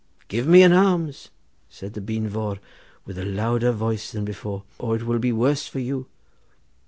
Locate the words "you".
5.77-6.07